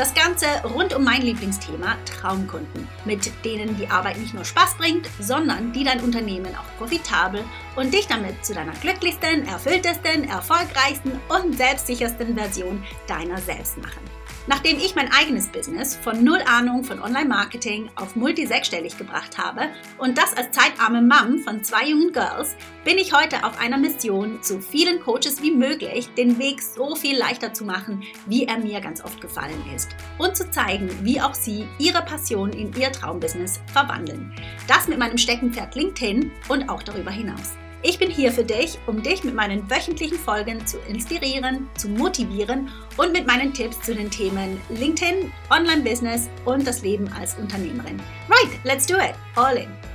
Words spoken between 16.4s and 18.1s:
Ahnung von Online-Marketing